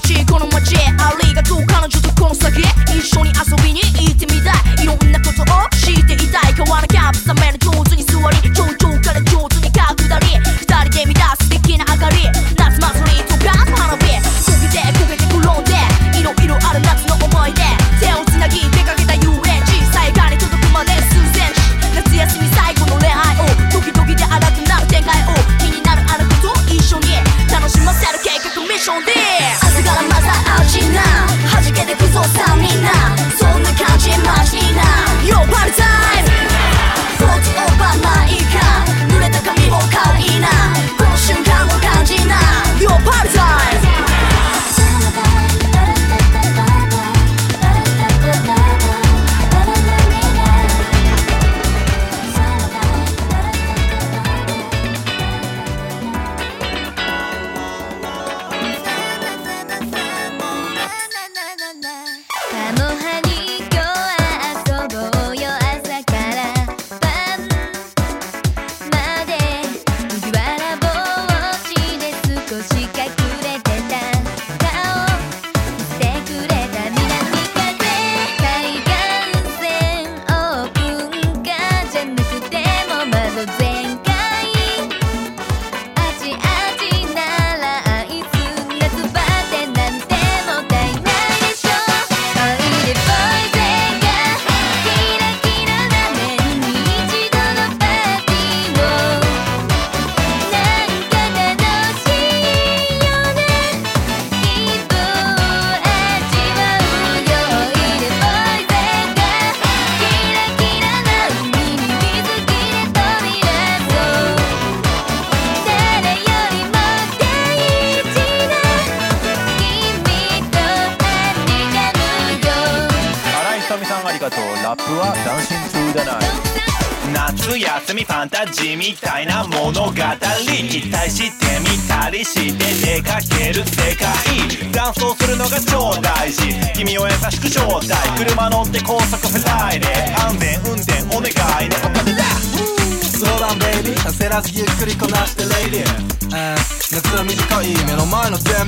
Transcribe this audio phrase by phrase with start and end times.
[0.00, 2.64] チこの街へありがとう彼女とこの先へ。
[2.92, 4.84] 一緒に遊びに行ってみたい。
[4.84, 5.46] いろんなことを
[5.78, 6.52] 知っていたい。
[6.52, 7.77] 変わらなきゃ冷めると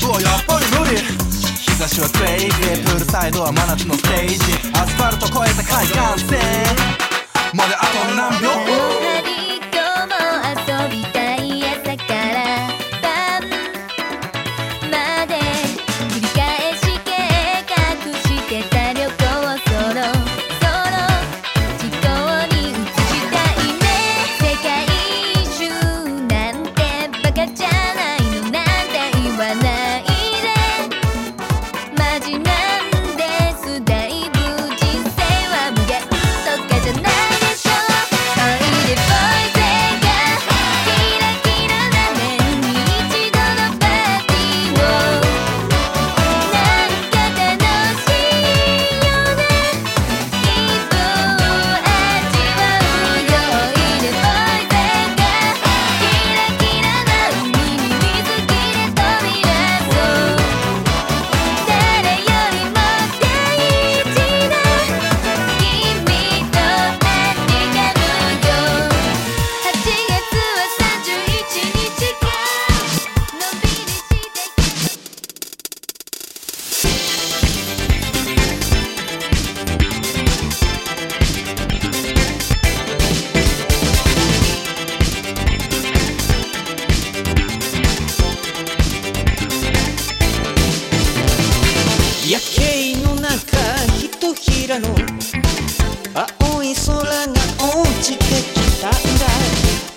[0.09, 0.97] やっぱり無理。
[0.97, 4.35] 日差しはクレイジープールサイドは真夏のステージ。
[4.73, 5.87] アスファルト越えた海
[6.17, 6.80] 岸線。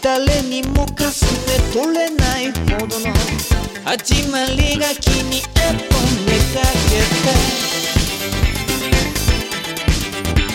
[0.03, 3.13] 誰にもかすて取れないほどの
[3.85, 5.95] 始まりが君へと
[6.25, 7.31] めかけて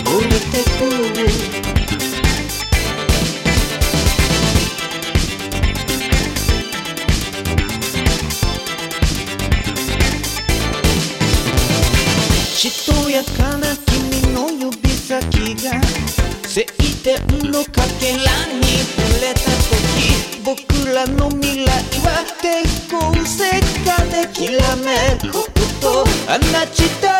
[0.04, 0.84] 降りてく
[1.18, 1.30] る
[12.54, 15.80] しとやかな君の指先が
[16.46, 16.66] 晴
[17.02, 17.16] 天
[17.50, 18.18] のかけら
[18.52, 18.57] に
[20.98, 21.68] らの未来
[22.02, 23.50] は抵抗せ
[23.84, 25.46] かできらめるこ
[25.80, 26.06] と放
[26.74, 27.17] ちた